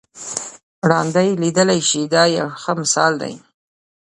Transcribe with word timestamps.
ړانده 0.89 1.21
یې 1.27 1.39
لیدلای 1.41 1.79
شي 1.89 2.01
دا 2.13 2.23
یو 2.37 2.47
ښه 2.61 2.71
مثال 2.81 3.13
دی. 3.21 3.33